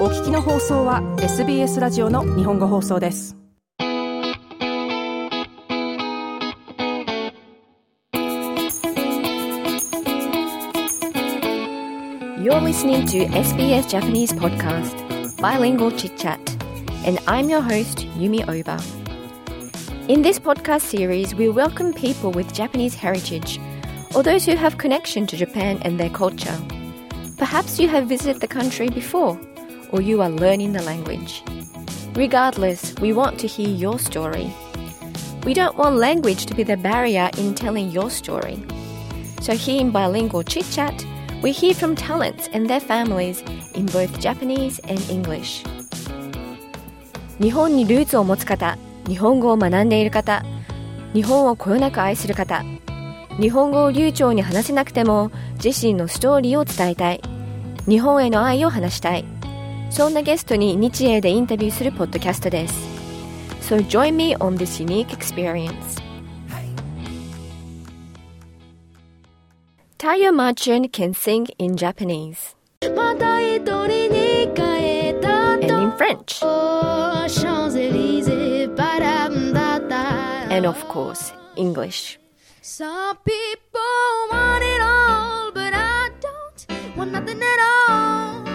[0.00, 3.36] お聞きの放送は SBS ラジオの日本語放送です
[12.38, 14.96] You're listening to SBS Japanese podcast,
[15.40, 16.38] Bilingual Chit Chat,
[17.04, 18.78] and I'm your host, Yumi Oba.
[20.08, 23.58] In this podcast series, we welcome people with Japanese heritage
[24.14, 26.56] or those who have connection to Japan and their culture.
[27.36, 29.38] Perhaps you have visited the country before,
[29.90, 31.42] or you are learning the language.
[32.14, 34.52] Regardless, we want to hear your story.
[35.44, 38.58] We don't want language to be the barrier in telling your story.
[39.40, 41.04] So here in Bilingual Chit Chat,
[41.42, 43.42] we hear from talents and their families
[43.74, 45.64] in both Japanese and English.
[47.38, 50.42] 日本にルーツを持つ方、日本語を学んでいる方、
[51.12, 52.64] 日本をこよなく愛する方、
[53.38, 55.30] 日本語を流暢に話せなくても
[55.62, 57.20] 自身のストーリーを伝えたい、
[57.86, 59.24] 日本への愛を話したい。
[59.91, 62.73] そんなゲストに日英でインタビューするポッドキャストです。
[63.69, 66.01] So join me on this unique experience.
[69.97, 70.31] Taiyo
[70.89, 72.55] can sing in Japanese.
[72.81, 73.01] And
[75.69, 76.41] in French.
[80.49, 82.17] And of course, English.
[82.61, 83.81] Some people
[84.31, 86.65] want it all, but I don't
[86.97, 88.50] want nothing at all.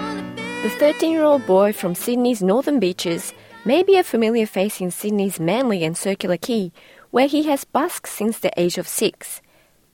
[0.66, 3.32] The 13 year old boy from Sydney's northern beaches
[3.64, 6.72] may be a familiar face in Sydney's Manly and Circular Quay,
[7.12, 9.40] where he has busked since the age of six.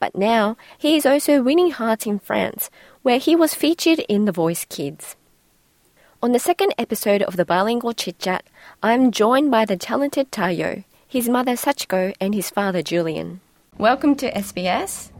[0.01, 2.71] But now he is also winning hearts in France,
[3.03, 5.15] where he was featured in The Voice Kids.
[6.23, 8.47] On the second episode of the Bilingual Chit Chat,
[8.83, 13.43] I am joined by the talented Taiyo, his mother Sachiko, and his father Julian.
[13.77, 15.11] Welcome to SBS.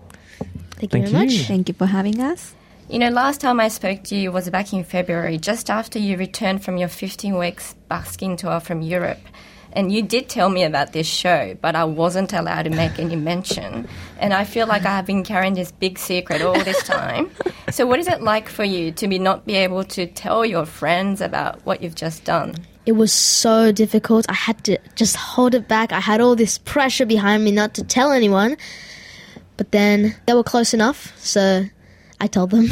[0.77, 1.37] Thank, Thank you very you.
[1.37, 2.55] much Thank you for having us.
[2.93, 6.19] You know, last time I spoke to you was back in February, just after you
[6.19, 9.19] returned from your 15 weeks busking tour from Europe.
[9.73, 13.17] And you did tell me about this show, but I wasn't allowed to make any
[13.33, 13.89] mention.
[14.19, 17.31] And I feel like I have been carrying this big secret all this time.
[17.71, 20.67] so, what is it like for you to be not be able to tell your
[20.67, 22.57] friends about what you've just done?
[22.85, 24.27] It was so difficult.
[24.29, 25.93] I had to just hold it back.
[25.93, 28.59] I had all this pressure behind me not to tell anyone.
[29.57, 31.65] But then they were close enough, so
[32.22, 32.66] I told them.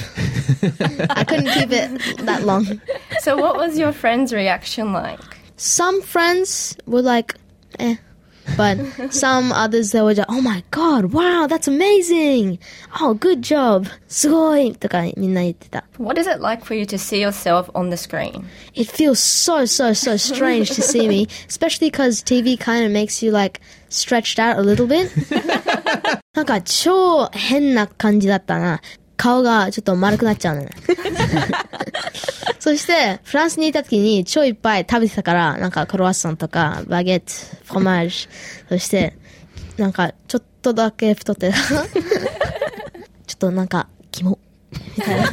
[1.10, 2.82] I couldn't keep it that long.
[3.20, 5.20] So, what was your friend's reaction like?
[5.58, 7.36] Some friends were like,
[7.80, 7.98] eh.
[8.58, 8.78] But
[9.12, 12.60] some others, they were just, oh my god, wow, that's amazing.
[13.02, 13.88] Oh, good job.
[14.08, 15.84] すごいとかみんな言ってた。
[15.98, 18.46] What is it like for you to see yourself on the screen?
[18.74, 23.24] It feels so, so, so strange to see me, especially because TV kind of makes
[23.24, 25.12] you like stretched out a little bit.
[26.36, 28.82] なんか超変な感じだったな。
[29.21, 30.71] 顔がちょっと丸くなっちゃうのね。
[32.59, 37.27] そして、フランスにいた時に超いっぱい食べてたから、なんかクロワッサンとか、バゲット、
[37.67, 38.69] フロマージュ。
[38.71, 39.19] そして、
[39.77, 41.57] なんかちょっとだけ太ってた。
[41.57, 44.39] ちょっとなんか、キモ。
[44.97, 45.31] みたいな。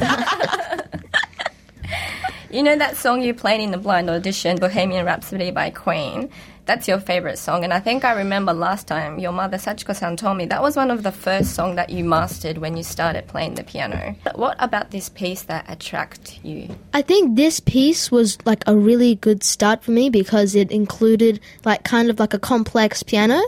[2.50, 6.28] You know that song you played in the blind audition, Bohemian Rhapsody by Queen?
[6.68, 7.64] That's your favorite song.
[7.64, 10.90] And I think I remember last time your mother Sachiko-san told me that was one
[10.90, 14.14] of the first songs that you mastered when you started playing the piano.
[14.34, 16.76] What about this piece that attracted you?
[16.92, 21.40] I think this piece was like a really good start for me because it included
[21.64, 23.40] like kind of like a complex piano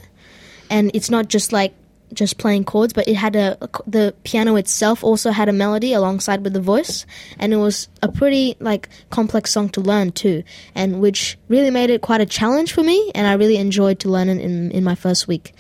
[0.71, 1.75] and it's not just like
[2.13, 3.57] just playing chords but it had a
[3.87, 7.07] the piano itself also had a melody alongside with the voice
[7.39, 10.43] and it was a pretty like complex song to learn too
[10.75, 14.09] and which really made it quite a challenge for me and I really enjoyed to
[14.09, 15.53] learn it in in my first week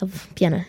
[0.00, 0.64] of piano.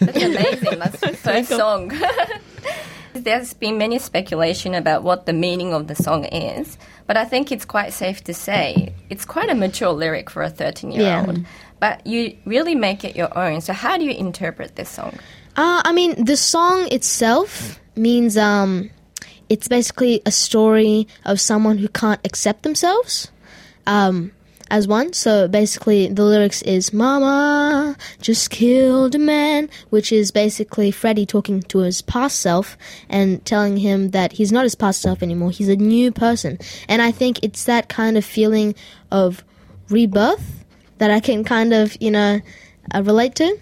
[0.00, 0.78] That's amazing.
[0.78, 1.92] That's first song.
[3.12, 7.50] There's been many speculation about what the meaning of the song is, but I think
[7.50, 11.38] it's quite safe to say it's quite a mature lyric for a 13 year old.
[11.38, 11.44] Yeah.
[11.80, 13.62] But you really make it your own.
[13.62, 15.18] So, how do you interpret this song?
[15.56, 18.90] Uh, I mean, the song itself means um,
[19.48, 23.30] it's basically a story of someone who can't accept themselves
[23.86, 24.30] um,
[24.70, 25.12] as one.
[25.12, 31.62] So basically, the lyrics is "Mama just killed a man," which is basically Freddie talking
[31.62, 32.78] to his past self
[33.08, 35.50] and telling him that he's not his past self anymore.
[35.50, 38.74] He's a new person, and I think it's that kind of feeling
[39.10, 39.42] of
[39.88, 40.59] rebirth
[41.00, 42.40] that I can kind of, you know,
[42.94, 43.58] uh, relate to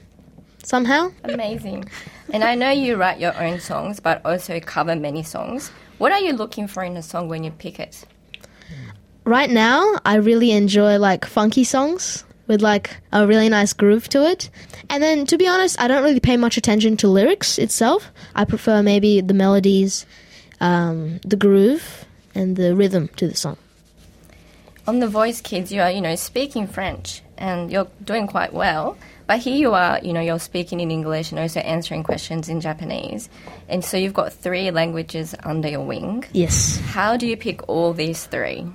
[0.62, 1.10] somehow.
[1.24, 1.88] Amazing.
[2.32, 5.70] and I know you write your own songs, but also cover many songs.
[5.98, 8.04] What are you looking for in a song when you pick it?
[9.28, 14.26] right now I really enjoy like funky songs with like a really nice groove to
[14.26, 14.48] it.
[14.88, 18.10] And then to be honest, I don't really pay much attention to lyrics itself.
[18.34, 20.06] I prefer maybe the melodies,
[20.60, 23.58] um, the groove, and the rhythm to the song.
[24.86, 28.96] on the Voice Kids, you are, you know, speaking French and you're doing quite well.
[29.26, 32.60] But here you are, you know, you're speaking in English and also answering questions in
[32.60, 33.28] Japanese.
[33.68, 36.24] And so you've got three languages under your wing.
[36.32, 36.78] Yes.
[36.78, 38.66] How do you pick all these three?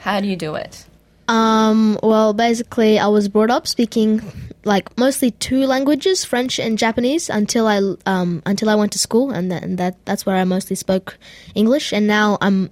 [0.00, 0.86] How do you do it?
[1.28, 4.22] Um, well, basically, I was brought up speaking
[4.64, 9.30] like mostly two languages, French and Japanese, until I um, until I went to school,
[9.30, 11.18] and, that, and that that's where I mostly spoke
[11.54, 11.92] English.
[11.92, 12.70] And now I'm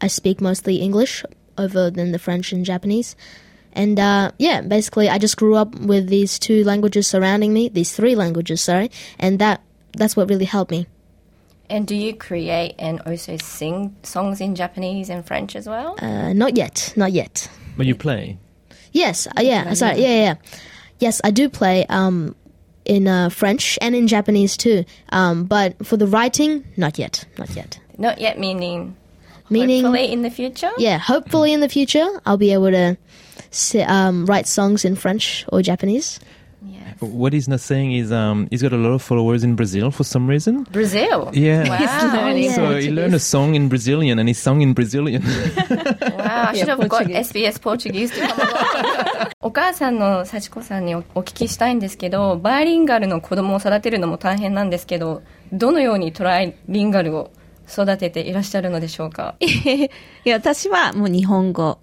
[0.00, 1.22] I speak mostly English
[1.58, 3.14] over than the French and Japanese.
[3.74, 7.94] And uh, yeah, basically, I just grew up with these two languages surrounding me, these
[7.96, 9.62] three languages, sorry, and that
[9.96, 10.86] that's what really helped me.
[11.70, 15.96] And do you create and also sing songs in Japanese and French as well?
[16.02, 17.48] Uh, not yet, not yet.
[17.76, 18.36] But you play.
[18.92, 20.34] Yes, uh, yeah, sorry, yeah, yeah, yeah.
[20.98, 22.36] Yes, I do play um,
[22.84, 24.84] in uh, French and in Japanese too.
[25.10, 27.78] Um, but for the writing, not yet, not yet.
[27.96, 28.96] Not yet, meaning
[29.50, 30.72] Meaning, hopefully in the future.
[30.78, 32.98] yeah, hopefully in the future I'll be able to si-
[33.86, 36.20] um, write songs in French or Japanese.
[36.64, 37.00] Yes.
[37.00, 40.04] What he's not saying is um, he's got a lot of followers in Brazil for
[40.04, 40.62] some reason.
[40.70, 41.30] Brazil.
[41.32, 41.68] Yeah.
[41.68, 42.14] Wow.
[42.14, 45.22] learning So he learned a song in Brazilian and he sung in Brazilian.
[45.22, 47.06] Wow, I should have got.
[47.06, 49.32] SBS Portuguese to come along.
[49.44, 55.22] お母さんの幸子さんにおお聞きしたいんですけど、バイリンガルの子供を育てるのも大変なんですけど、
[55.52, 57.32] どのようにトライリンガルを
[57.68, 59.90] 育てていらっしゃるのでしょうかい
[60.24, 61.78] や、私はもう日本語、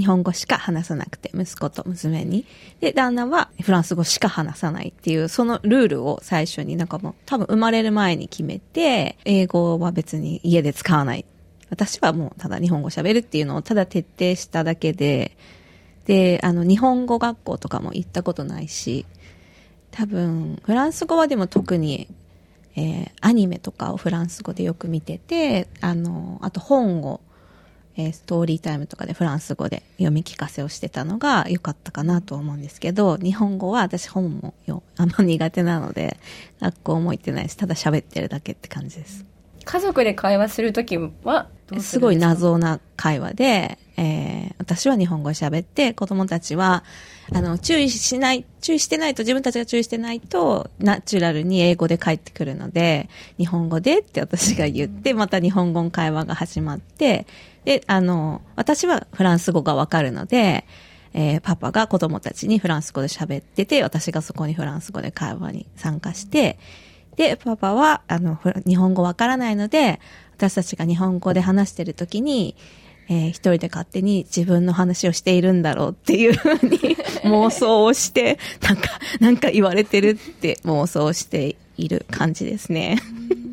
[0.00, 2.46] 日本語しか話さなくて、息子と娘に。
[2.80, 11.26] で、旦那はフランス語しか話さないっていう、そのルールを最初になんかもう多分生まれる前に決めて、英語は別に家で使わない。
[11.68, 15.36] 私はもうただ日本語喋るっていうのをただ徹底しただけで、
[16.06, 19.06] で、あの、日本語学校とかも行ったことないし、
[19.90, 22.08] 多分、フランス語はでも特に、
[22.74, 27.20] えーアニメとかをフランス語でよく見てて、あの、あと本を、
[28.00, 36.18] えーストーリータイムとかでフランス語で読み聞かせをしてたのが良かったかなと思うんですけど、日本語は私本もよあんま苦手なので、
[36.60, 39.24] 学校も行ってないし、ただ喋ってるだけって感じです。
[39.64, 41.48] 家族で会話するときは
[41.80, 46.84] すごい謎な会話で、えー私は日本語を喋って、子供たちは、
[47.32, 57.26] あの、注意しない、注意してないと、自分たちが注意してないと、ナチュラルに英語で帰ってくるので、日本語でって私が言って、また日本語の会話が始まって、
[57.64, 60.66] で、あの、私はフランス語がわかるので、
[61.14, 66.58] えーパパが子供たちにフランス語で喋ってて、私がそこにフランス語で会話に参加して、
[67.16, 70.00] で、パパは、あの、日本語わからないので、
[70.36, 72.54] 私たちが日本語で話してるときに、
[73.10, 82.98] えー一人で勝手に自分の話をしているんだろうっていうふうに妄想をして、なんか、なんか言われてるって妄想している感じですね。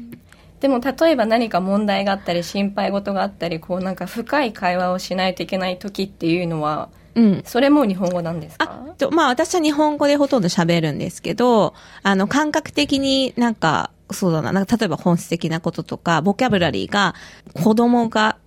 [0.61, 7.41] でも例えば何か問題があったり心配事があったりこうなんか深い会話をしないといけない時っていうのはうん。
[7.45, 17.13] それも日本語なんですあか、と、まあ私は日本語でほとんど喋るんですけど、あの、感覚的になんか、そうだな、なんか例えば本質的なこととか、ボキャブラリーが、
[17.53, 18.37] 子供が、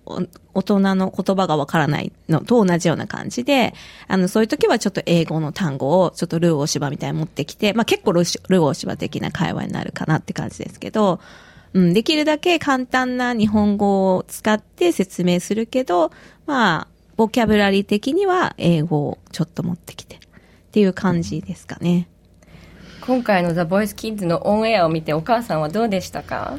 [0.53, 3.73] 大人の言葉がわからないのと同じような感じで、
[4.07, 11.19] あの、そういう時はちょっと英語の単語を、ちょっとルー大芝みたいに持ってきて、まあ結構ルールー大芝的な会話になるかなって感じですけど、
[11.73, 16.11] うん、できるだけ簡単な日本語を使って説明するけど、
[16.45, 20.19] まあ、ボキャブラリー的には英語をちょっと持ってきてっ
[20.71, 22.07] ていう感じですかね。
[23.01, 26.57] 今回の「ザ・ボイス・キッズ」のオンエアを見てお母さんはどうでしたか？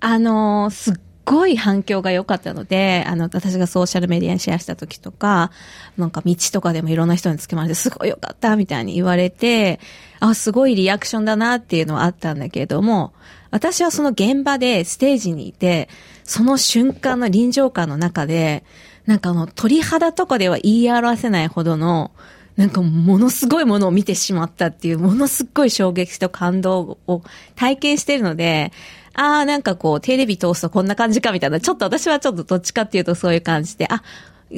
[0.00, 5.50] あのすっごい反響が良かったので、あの、私がソーシャルメディアにシェアした時とか、
[5.98, 9.78] なんか道とかでもいろんな人につけまれて、すごい良かったみたいに言われて、
[10.20, 13.12] あ、すごいリアクションだなっていうのはあったんだけれども、
[13.50, 15.90] 私はその現場でステージにいて、
[16.24, 18.64] その瞬間の臨場感の中で、
[19.04, 22.10] なんかあの、鳥肌とかでは言い表せないほどの、
[22.58, 27.22] なんかものすごいものを見てしまったっていう、ものすごい衝撃と感動を
[27.54, 28.72] 体験してるので、
[29.14, 34.02] ああ、なんかこう、テレビ通すとこんな感じかみたいな、ちょっと私はちょっとどっちかっていうとそういう感じで、あ、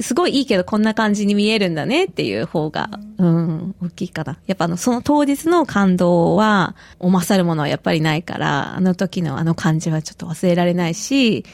[0.00, 2.88] すごいいいけどこんな感じに見えるんだねっていう方が、
[3.18, 4.38] うん、大きいかな。
[4.46, 11.44] やっぱあの、その当日の感動は、お勝るものはやっぱりないから、あの時のあの感じはちょっと忘れられないし、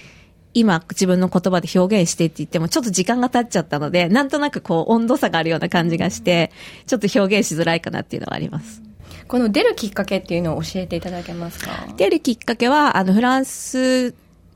[0.59, 6.51] 今自分の言葉で表現してって言ってもちょっと時間が経っちゃったので、なんとなくこう温度差があるような感じがして、
[6.87, 8.83] ちょっと表現しづらいかなっていうのはあります。
[9.29, 11.89] この出るきっかけっていうのを教えていただけますか？
[11.97, 14.15] 出るきっかけは、あの、フランス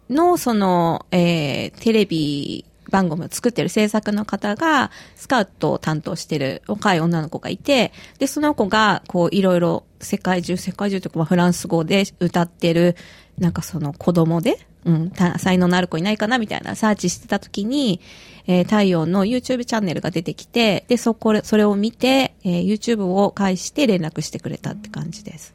[0.08, 12.96] の、その、えー、テレビ番組を作ってる制作の方が、スカウトを担当してる若い女の子がいて、で、その子が、こう、いろいろ、世界中、世界中というか、まあフランス語で歌ってる、
[13.40, 18.00] なんかその子供で、うん、才能のある子いないかなみたいなサーチしてた時に、
[18.46, 25.52] えー太陽の YouTube チャンネルが出てきて、で、そこ、それを見て、えー YouTube を介して連絡してくれたって感じです。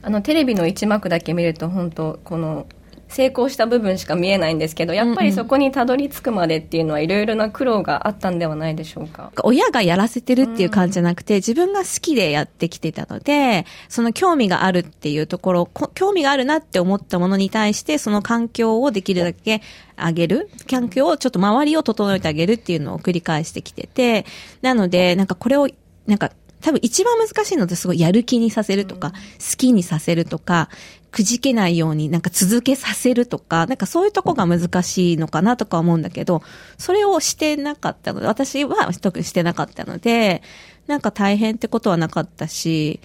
[0.00, 2.66] あのテレビの一幕だけ見ると本当この
[3.08, 9.32] 成功した部分しか見えないんですけどやっぱりそこにたどり着くまでっていうのはいろいろな苦労があったんではないでしょうか？
[9.42, 19.62] 親がやらせてるっていう感じじゃなくて、自分が好きでやってきてたので、その興味があるっていうところ、こ興味があるなって思ったものに対して、その環境をできるだけ
[19.96, 24.26] 上げる、環境をちょっと周りを整えてあげるっていうのを繰り返してきてて、
[24.62, 25.68] なので、なんかこれを、
[26.06, 30.68] なんか、多分一番難しいのってすごいやる気にさせるとか、好きにさせるとか、
[31.10, 36.42] くじけないようになんか続けさせるとか、なんかそういうとこが難しいのかなとか思うんだけど、
[36.76, 40.42] それをしてなかったので、私は特にしてなかったので、
[40.86, 43.00] なんか大変ってことはなかったし、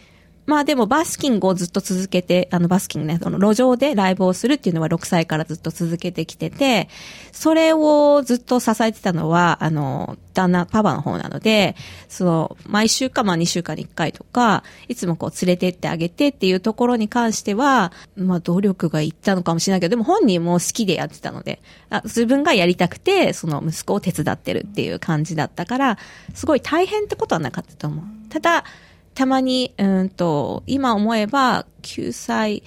[0.45, 6.89] まあでもバスキングをずっと続けて、あのバスキングね、その路上でライブをするっていうのは6歳からずっと続けてきてて、
[7.31, 11.75] それをずっと支えてたのは、あの、旦那、パパの方なので、
[12.09, 25.97] その、毎週かまあ2週間に1回とか、いつもこう連れてってあげてっていうところに関しては、まあ努力がいったのかもしれないけど、でも本人も好きでやってたので、あ自分がやりたくて、その息子を手伝ってるっていう感じだったから、
[26.33, 28.05] すごい大変ってことはなかったと思う。
[28.29, 28.65] ただ、
[29.13, 32.63] たまに、うんと、今思えば、9歳、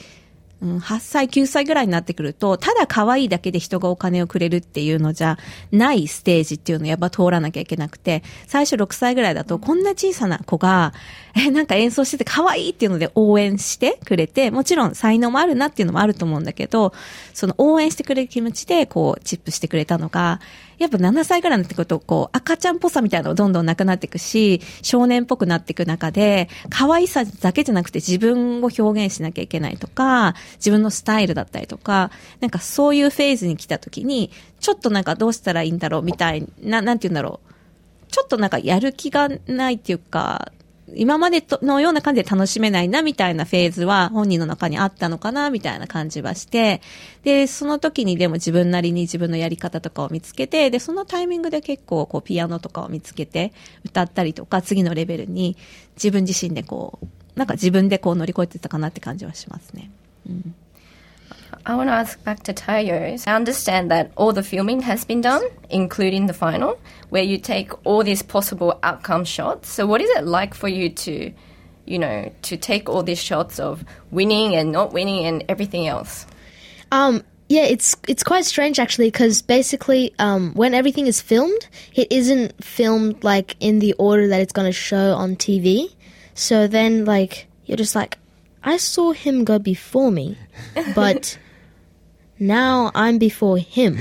[0.63, 5.37] うん、8歳、9歳ぐらいになってくると、ただ可愛いだけで人がお金をくれるっていうのじゃ
[5.71, 10.95] ないステージっていうのをやっぱ通らなきゃいけなくて、最初6歳ぐらいだと、こんな小さな子が、
[11.37, 16.95] え、なんか演奏してて可愛いっていうので応援してくれて、もちろん才能もあるなっていうのもあると思うんだけど、
[17.35, 20.41] その応援してくれる気持ちで、こう、チップしてくれたのが、
[20.79, 34.31] やっぱ7歳ぐらいになってくると、こう、赤ちゃんっぽさみたいなのがどんどんなくなっていくし、少年っぽくなっていく中で、可愛さだけじゃなくて自分を表現しなきゃいけないとか、自分のスタイルだったりとか、なんかそういうフェーズに来た時に、
[34.61, 38.13] ちょっとなんかどうしたらいいんだろうみたいな、なんて言うんだろう。
[38.13, 40.53] ちょっとなんかやる気がないっていうか、
[40.95, 46.81] 今までとのような感じで楽しめないなみたいなフェーズは本人の中にあったのかなみたいな感じはして、
[47.25, 53.53] で、その時にでも自分なりに自分のやり方とかを見つけて、で、そのタイミングで結構こうピアノとかを見つけて
[53.85, 55.57] 歌ったりとか、次のレベルに
[55.97, 57.07] 自分自身でこう、
[57.39, 59.91] なんか自分でこう乗り越えてたかなって感じはしますね。
[60.29, 60.55] うん
[61.67, 63.27] I want to ask back to Taiyo.
[63.27, 67.73] I understand that all the filming has been done, including the final, where you take
[67.85, 69.73] all these possible outcome shots.
[69.73, 71.33] So what is it like for you to,
[71.85, 76.25] you know, to take all these shots of winning and not winning and everything else?
[76.93, 82.13] Um, yeah, it's it's quite strange actually because basically, um, when everything is filmed, it
[82.13, 85.93] isn't filmed like in the order that it's going to show on TV.
[86.35, 88.19] So then, like, you're just like,
[88.63, 90.39] I saw him go before me,
[90.95, 91.39] but
[92.39, 93.99] now I'm before him.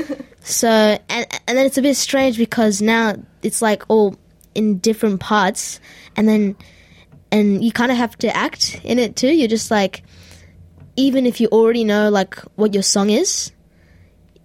[0.42, 4.16] so and and then it's a bit strange because now it's like all
[4.54, 5.80] in different parts,
[6.16, 6.56] and then
[7.30, 9.28] and you kind of have to act in it too.
[9.34, 10.02] You're just like
[10.96, 13.52] even if you already know like what your song is,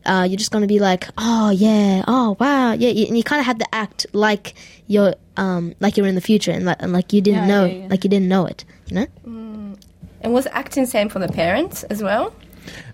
[0.05, 3.45] uh, you're just gonna be like, oh yeah, oh wow, yeah, and you kind of
[3.45, 4.53] have to act like
[4.87, 7.65] you're um like you're in the future and like, and like you didn't Yeah, know
[7.65, 7.87] yeah, yeah.
[7.87, 9.07] like you didn't know it, you know?
[10.21, 12.33] And was acting same for the parents as well?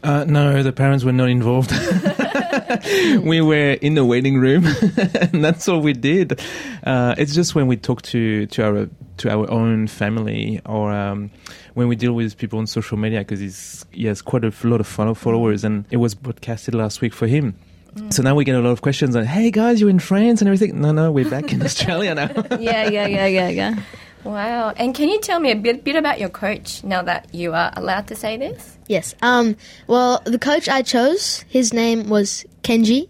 [0.04, 1.72] Uh, no, the parents were not involved.
[3.24, 4.66] we were in the waiting room,
[4.98, 6.40] and that's all we did.
[6.84, 11.30] Uh, it's just when we talk to to our to our own family, or um,
[11.74, 14.80] when we deal with people on social media, because he's he has quite a lot
[14.80, 17.56] of follow- followers, and it was broadcasted last week for him.
[18.12, 20.48] So now we get a lot of questions on, "Hey guys, you're in France and
[20.48, 22.30] everything." No, no, we're back in Australia now.
[22.60, 23.76] yeah, yeah, yeah, yeah, yeah.
[24.24, 24.74] Wow.
[24.76, 27.72] And can you tell me a bit, bit about your coach now that you are
[27.76, 28.78] allowed to say this?
[28.88, 29.16] Yes.
[29.22, 29.56] Um.
[29.88, 33.08] Well, the coach I chose, his name was Kendji,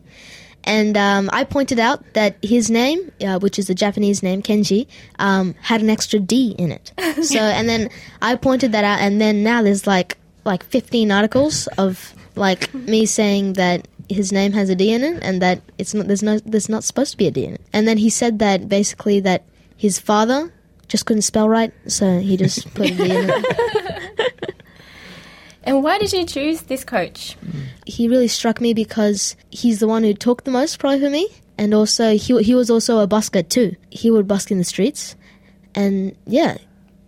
[0.64, 4.88] and um, I pointed out that his name, uh, which is a Japanese name, Kenji,
[5.18, 6.92] um, had an extra D in it.
[7.20, 7.90] So, and then
[8.22, 13.06] I pointed that out, and then now there's like like 15 articles of like me
[13.06, 16.40] saying that his name has a D in it, and that it's not there's no
[16.40, 17.62] there's not supposed to be a D in it.
[17.74, 19.44] And then he said that basically that
[19.76, 20.52] his father
[20.90, 24.56] just couldn't spell right, so he just put a D in it.
[25.64, 27.36] And why did you choose this coach?
[27.86, 31.28] he really struck me because he's the one who talked the most probably for me
[31.58, 35.16] and also he, he was also a busker too he would busk in the streets
[35.76, 36.58] and yeah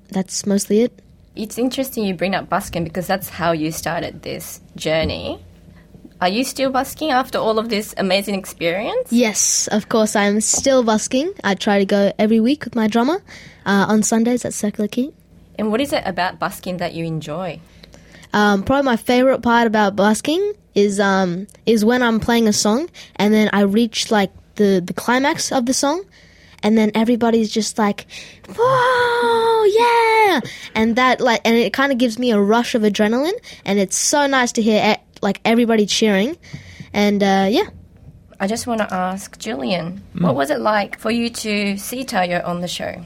[0.10, 0.92] that's mostly it
[1.36, 5.40] It's interesting you bring up busking because that's how you started this journey.
[6.20, 9.12] Are you still busking after all of this amazing experience?
[9.12, 13.22] yes of course i'm still busking i try to go every week with my drummer
[13.66, 15.12] uh, on sundays at Circular Quay
[15.58, 17.60] And what is it about busking that you enjoy?
[18.34, 22.90] Um, probably my favorite part about busking is um is when I'm playing a song
[23.18, 26.04] and then I reach like the the climax of the song,
[26.64, 28.06] and then everybody's just like,
[28.58, 30.40] "Whoa, yeah!"
[30.76, 33.98] And that like, and it kind of gives me a rush of adrenaline, and it's
[33.98, 36.38] so nice to hear e- like everybody cheering,
[36.94, 37.68] and uh, yeah.
[38.40, 42.44] I just want to ask Julian, what was it like for you to see Taiyo
[42.44, 43.04] on the show?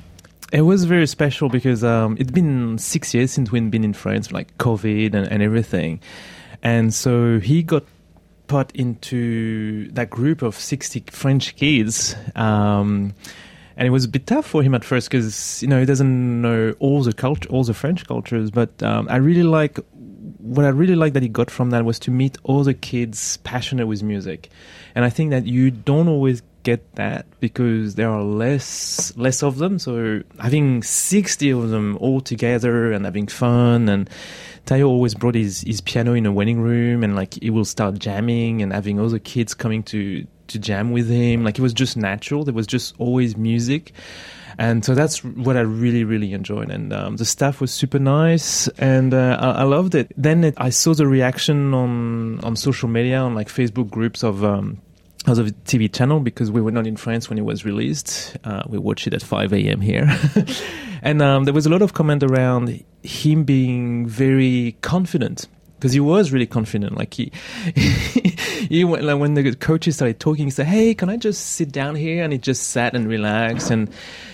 [0.56, 4.32] It was very special because um, it's been six years since we've been in France,
[4.32, 6.00] like COVID and, and everything.
[6.64, 7.84] And so he got
[8.48, 12.16] put into that group of 60 French kids.
[12.38, 13.14] Um,
[13.76, 16.42] and it was a bit tough for him at first because, you know, he doesn't
[16.42, 18.50] know all the culture, all the French cultures.
[18.50, 19.78] But um, I really like,
[20.38, 23.36] what I really like that he got from that was to meet all the kids
[23.44, 24.50] passionate with music.
[24.96, 29.58] And I think that you don't always get that because there are less less of
[29.60, 29.80] them.
[29.80, 34.10] So having sixty of them all together and having fun and
[34.66, 38.00] Taiyo always brought his, his piano in a wedding room and like he will start
[38.00, 41.44] jamming and having other kids coming to to jam with him.
[41.44, 42.44] Like it was just natural.
[42.44, 43.94] There was just always music.
[44.58, 46.72] And so that's what I really, really enjoyed.
[46.72, 50.14] And um, the staff was super nice, and uh, I, I loved it.
[50.16, 54.46] Then it, I saw the reaction on on social media, on like Facebook groups of
[54.46, 54.80] um,
[55.28, 58.38] of the TV channel because we were not in France when it was released.
[58.44, 59.82] Uh, we watched it at 5 a.m.
[59.82, 60.08] here.
[61.02, 66.00] and um, there was a lot of comment around him being very confident because he
[66.00, 66.96] was really confident.
[66.98, 67.32] Like he,
[68.70, 71.72] he went, like when the coaches started talking, he said, "Hey, can I just sit
[71.72, 73.90] down here?" And he just sat and relaxed, and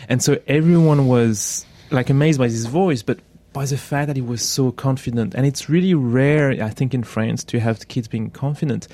[0.07, 3.19] and so everyone was like amazed by his voice, but
[3.53, 5.35] by the fact that he was so confident.
[5.35, 8.87] And it's really rare, I think, in France to have kids being confident.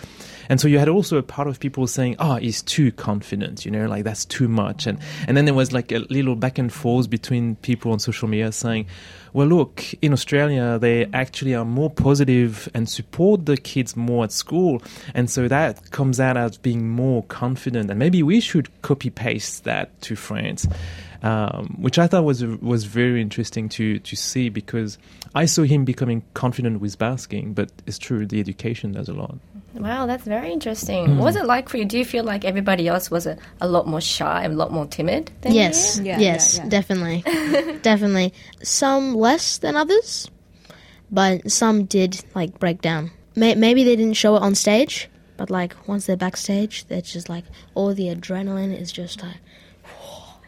[0.50, 3.72] And so you had also a part of people saying, "Oh, he's too confident," you
[3.72, 4.88] know, like that's too much.
[4.88, 4.98] And
[5.28, 8.52] and then there was like a little back and forth between people on social media
[8.52, 8.86] saying,
[9.34, 14.32] "Well, look, in Australia they actually are more positive and support the kids more at
[14.32, 14.82] school,
[15.14, 17.89] and so that comes out as being more confident.
[17.89, 20.65] And maybe we should copy paste that to France."
[21.23, 24.97] Um, which I thought was was very interesting to to see because
[25.34, 29.38] I saw him becoming confident with busking, but it's true the education does a lot.
[29.73, 31.17] Wow, that's very interesting.
[31.17, 31.86] What was it like for you?
[31.86, 34.71] Do you feel like everybody else was a, a lot more shy, and a lot
[34.71, 36.06] more timid than Yes, you?
[36.06, 36.69] Yeah, yes, yeah, yeah.
[36.69, 37.21] definitely,
[37.82, 38.34] definitely.
[38.63, 40.30] Some less than others,
[41.12, 43.12] but some did like break down.
[43.36, 47.30] May- maybe they didn't show it on stage, but like once they're backstage, they're just
[47.30, 49.38] like all the adrenaline is just like,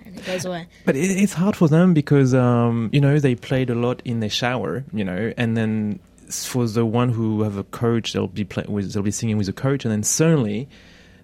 [0.10, 0.68] and it goes away.
[0.86, 4.20] But it, it's hard for them because um, you know they played a lot in
[4.20, 8.44] the shower, you know, and then for the one who have a coach, they'll be
[8.44, 10.68] play- with, they'll be singing with a coach, and then suddenly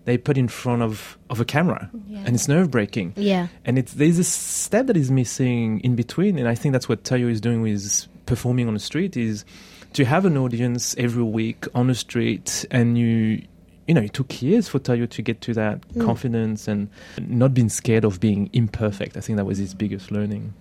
[0.06, 3.14] they put in front of of a camera, and it's nerve breaking.
[3.16, 6.88] Yeah, And it's there's a step that is missing in between, and I think that's
[6.90, 9.46] what Taiyo is doing with performing on the street is
[9.94, 13.44] to have an audience every week on the street, and you.
[13.88, 17.70] You know, it took years for Taiyo to get to that confidence and not being
[17.70, 19.16] scared of being imperfect.
[19.16, 20.54] I think that was his biggest learning.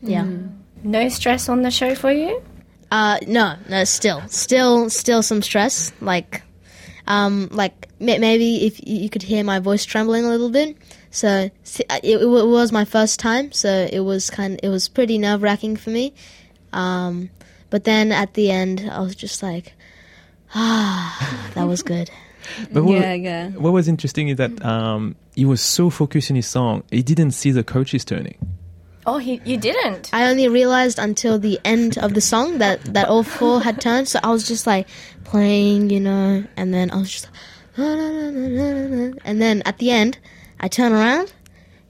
[0.00, 0.26] yeah.
[0.82, 2.40] No stress on the show for you?
[2.90, 5.92] Uh, no, no, still, still, still some stress.
[6.00, 6.42] Like,
[7.06, 10.76] um, like ma- maybe if you could hear my voice trembling a little bit.
[11.10, 15.18] So uh, it, it was my first time, so it was kind, it was pretty
[15.18, 16.14] nerve wracking for me.
[16.72, 17.28] Um,
[17.68, 19.74] but then at the end, I was just like,
[20.54, 22.10] ah, that was good.
[22.72, 23.48] But what, Yeah, yeah.
[23.50, 27.32] what was interesting is that um, he was so focused in his song, he didn't
[27.32, 28.36] see the coaches turning.
[29.06, 30.10] Oh, he, you didn't.
[30.12, 34.08] I only realized until the end of the song that that all four had turned.
[34.08, 34.86] So I was just like
[35.24, 37.28] playing, you know, and then I was just,
[37.76, 40.18] and then at the end,
[40.60, 41.32] I turn around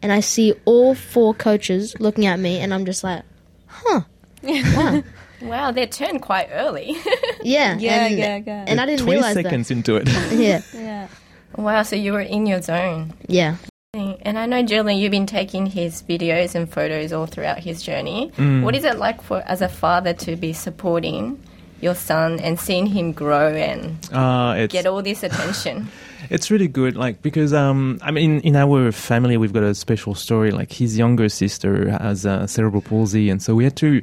[0.02, 3.22] and I see all four coaches looking at me, and I'm just like,
[3.66, 4.02] huh,
[4.42, 5.02] wow,
[5.42, 6.96] Wow, they turned quite early.
[7.42, 8.64] yeah, Yeah, and, yeah, yeah.
[8.68, 10.08] and I didn't 20 realize seconds into it.
[10.32, 11.08] Yeah, Yeah.
[11.56, 13.14] wow, so you were in your zone.
[13.26, 13.56] yeah.
[13.92, 18.30] And I know, Julian, you've been taking his videos and photos all throughout his journey.
[18.62, 21.42] What is it like for as a father to be supporting
[21.80, 25.88] your son and seeing him grow and Uh, it's, get all this attention?
[26.30, 30.14] It's really good, like because um, I mean, in our family, we've got a special
[30.14, 30.52] story.
[30.52, 34.02] Like his younger sister has uh, cerebral palsy, and so we had to,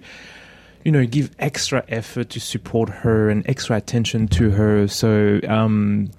[0.87, 4.87] you know, give extra effort to support her and extra attention to her.
[4.87, 6.09] So um,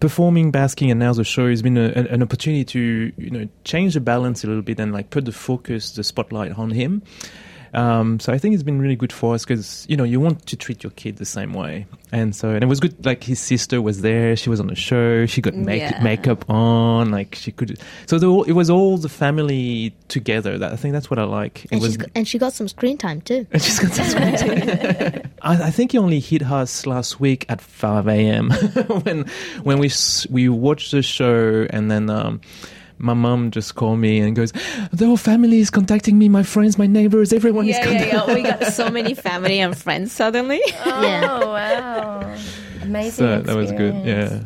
[0.00, 3.48] performing, busking, and now the show has been a, an, an opportunity to, you know,
[3.64, 7.00] change the balance a little bit and like put the focus, the spotlight on him.
[7.74, 10.46] Um, so I think it's been really good for us because you know you want
[10.46, 13.04] to treat your kid the same way, and so and it was good.
[13.04, 15.26] Like his sister was there; she was on the show.
[15.26, 16.02] She got make, Yeah.
[16.02, 17.78] makeup on, like she could.
[18.06, 20.58] So the, it was all the family together.
[20.58, 21.64] That I think that's what I like.
[21.66, 23.46] It And, was she's got, and she got some screen time too.
[23.52, 25.30] and she's got some screen time.
[25.42, 28.50] I, I think he only hit us last week at 5 a.m.
[29.04, 29.24] when
[29.62, 29.90] when we
[30.30, 32.40] we watched the show and then um,
[32.98, 34.52] my mom just called me and goes,
[34.92, 38.26] "The whole family is contacting me, my friends, my neighbors, everyone is Yeah, contacting." yeah,
[38.26, 38.34] yeah.
[38.34, 40.60] We got so many family and friends suddenly.
[40.86, 41.28] Yeah.
[41.30, 42.36] Oh, wow.
[42.82, 43.26] Amazing.
[43.26, 43.94] So that was good.
[44.04, 44.40] Yeah.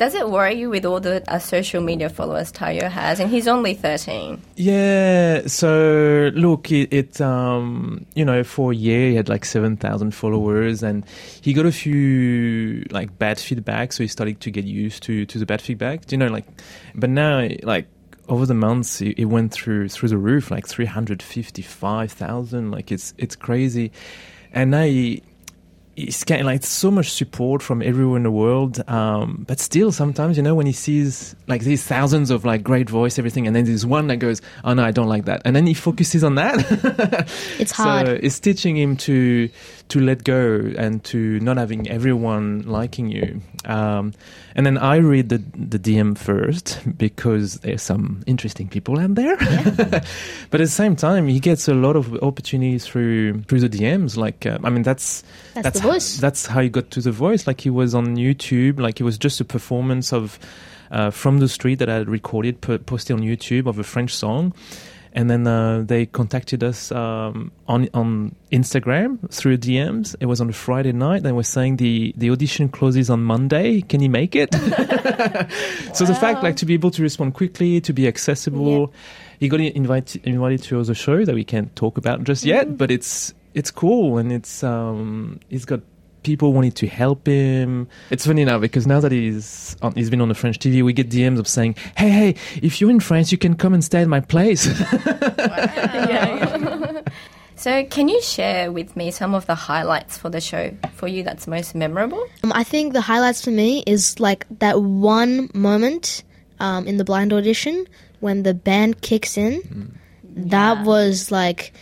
[0.00, 3.20] Does it worry you with all the uh, social media followers Taiyo has?
[3.20, 4.40] And he's only 13.
[4.56, 5.46] Yeah.
[5.46, 10.12] So look, it, it um, you know, for a year he had like seven thousand
[10.14, 11.04] followers, and
[11.42, 13.92] he got a few like bad feedback.
[13.92, 16.10] So he started to get used to to the bad feedback.
[16.10, 16.46] You know, like,
[16.94, 17.86] but now like
[18.26, 22.70] over the months it, went through through the roof, like three hundred fifty five thousand.
[22.70, 23.92] Like it's it's crazy,
[24.50, 25.22] and he.
[26.04, 30.36] He's getting like so much support from everywhere in the world, um, but still sometimes
[30.36, 33.64] you know when he sees like these thousands of like great voice everything, and then
[33.64, 36.36] there's one that goes, "Oh no, I don't like that," and then he focuses on
[36.36, 37.28] that.
[37.58, 38.06] It's hard.
[38.06, 39.48] So it's teaching him to
[39.90, 43.40] to let go and to not having everyone liking you.
[43.64, 44.12] Um,
[44.56, 49.36] and then I read the the DM first because there's some interesting people out there.
[50.50, 54.16] but at the same time, he gets a lot of opportunities through through the DMs.
[54.16, 55.22] Like uh, I mean, that's
[55.54, 57.46] That's the how- that's how he got to the voice.
[57.46, 58.80] Like he was on YouTube.
[58.80, 60.38] Like it was just a performance of
[60.90, 64.12] uh, from the street that I had recorded, po- posted on YouTube of a French
[64.14, 64.52] song.
[65.12, 70.14] And then uh, they contacted us um, on on Instagram through DMs.
[70.20, 71.24] It was on a Friday night.
[71.24, 73.80] They were saying the the audition closes on Monday.
[73.80, 74.54] Can you make it?
[75.94, 78.92] so the fact like to be able to respond quickly, to be accessible.
[79.40, 82.90] He got invited invited to the show that we can't talk about just yet, but
[82.90, 85.80] it's it's cool and it's um he's got
[86.22, 87.88] people wanted to help him.
[88.10, 90.92] It's funny now because now that he's on, he's been on the French TV, we
[90.92, 94.02] get DMs of saying, "Hey, hey, if you're in France, you can come and stay
[94.02, 94.66] at my place."
[97.60, 101.22] So, can you share with me some of the highlights for the show for you
[101.22, 102.26] that's most memorable?
[102.42, 106.24] Um, I think the highlights for me is like that one moment
[106.58, 107.86] um, in the blind audition
[108.20, 109.98] when the band kicks in.
[110.24, 111.74] That was like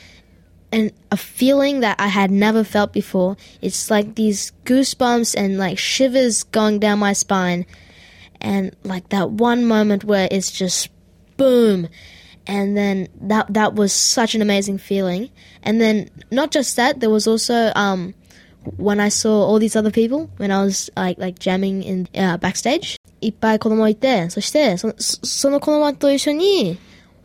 [0.72, 3.38] an, a feeling that I had never felt before.
[3.62, 7.66] It's like these goosebumps and like shivers going down my spine.
[8.42, 10.90] And like that one moment where it's just
[11.38, 11.88] boom.
[12.46, 15.30] And then that that was such an amazing feeling.
[15.62, 18.14] And then not just that, there was also um,
[18.78, 22.38] when I saw all these other people when I was like like jamming in uh,
[22.38, 26.78] backstage いっぱい子供いてそしてそそその子供と一緒に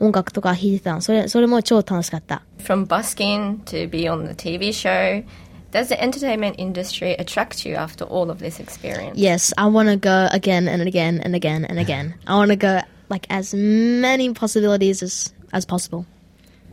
[0.03, 5.25] 音楽とか弾いてたのそれそれも超楽しかった From busking to be on the TV show,
[5.73, 9.15] does the entertainment industry attract you after all of this experience?
[9.17, 12.57] Yes I want to go again and again and again and again I want to
[12.57, 16.05] go like as many possibilities as as possible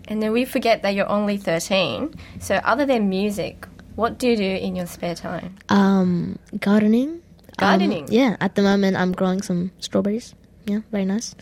[0.07, 2.13] And then we forget that you're only 13.
[2.39, 5.55] So, other than music, what do you do in your spare time?
[5.69, 7.21] um gardening
[7.57, 8.03] Gardening?
[8.03, 10.35] Um, yeah at the moment I'm growing some strawberries
[10.66, 11.34] yeah very nice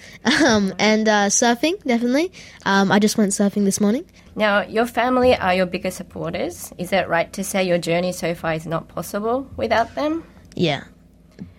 [0.44, 2.30] um and uh, surfing definitely
[2.64, 4.04] um I just went surfing this morning
[4.36, 6.72] Now, your family are your biggest supporters.
[6.78, 10.22] Is that right to say your journey so far is not possible without them?
[10.54, 10.84] yeah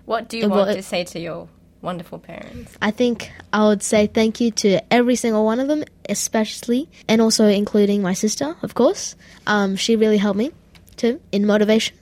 [0.06, 1.48] What do you well, want it- to say to your
[1.82, 2.78] wonderful parents?
[2.82, 7.22] I think I would say thank you to every single one of them, especially, and
[7.22, 9.16] also including my sister, of course.
[9.48, 10.52] Um, she really helped me
[10.96, 11.96] too in motivation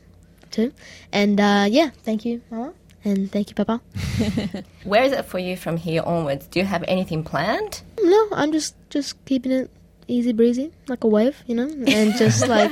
[0.52, 0.72] too.
[1.12, 2.74] And uh, yeah, thank you, Mama,
[3.08, 3.82] and thank you, Papa.
[4.84, 6.48] Where is it for you from here onwards?
[6.48, 7.82] Do you have anything planned?
[8.02, 9.70] No, I'm just just keeping it
[10.08, 12.72] easy breezy, like a wave, you know, and just like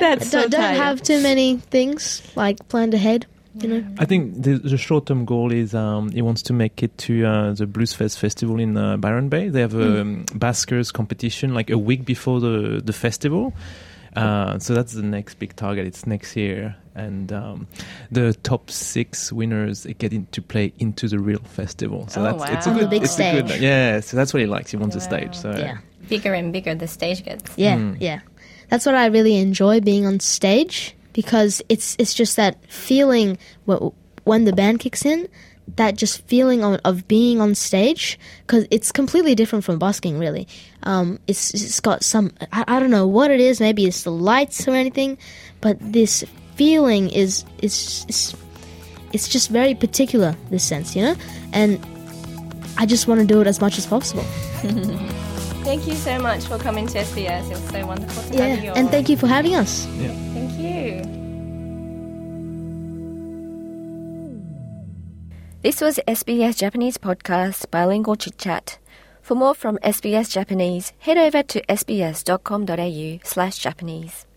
[0.00, 3.26] That's don't, don't have too many things like planned ahead,
[3.60, 3.84] you know.
[3.98, 7.52] I think the, the short-term goal is um, he wants to make it to uh,
[7.52, 9.48] the Blues Fest festival in uh, Byron Bay.
[9.48, 13.54] They have a um, Buskers competition like a week before the the festival.
[14.16, 15.86] Uh, so that's the next big target.
[15.86, 17.68] It's next year, and um,
[18.10, 22.08] the top six winners get in to play into the real festival.
[22.08, 23.60] So Oh, that's it's a good, On the big it's a good, stage.
[23.60, 24.00] yeah.
[24.00, 24.70] So that's what he likes.
[24.72, 25.34] He wants a stage.
[25.34, 25.78] So Yeah.
[26.08, 27.52] Bigger and bigger the stage gets.
[27.56, 27.96] Yeah, Mm.
[28.00, 28.20] yeah.
[28.68, 33.38] That's what I really enjoy being on stage because it's it's just that feeling
[34.24, 35.28] when the band kicks in,
[35.76, 40.18] that just feeling of, of being on stage because it's completely different from busking.
[40.18, 40.46] Really,
[40.82, 43.60] um, it's it's got some I, I don't know what it is.
[43.60, 45.18] Maybe it's the lights or anything,
[45.60, 46.24] but this
[46.56, 48.34] feeling is is is
[49.12, 50.36] it's just very particular.
[50.50, 51.14] This sense, you know,
[51.52, 51.84] and
[52.78, 54.22] I just want to do it as much as possible.
[55.62, 57.44] Thank you so much for coming to SBS.
[57.44, 58.64] It was so wonderful to have you.
[58.64, 58.90] Yeah, and on.
[58.90, 59.84] thank you for having us.
[59.84, 60.29] Thank
[65.63, 68.77] This was SBS Japanese podcast Bilingual Chit Chat.
[69.21, 74.27] For more from SBS Japanese, head over to sbs.com.au slash Japanese.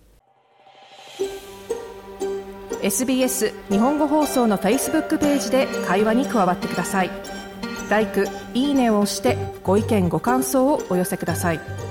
[2.83, 7.11] SBS 日本語放送の Facebook ページで会話に加わってください。「
[7.91, 11.82] LIKE」「いいね」を押してご意見ご感想をお寄せください。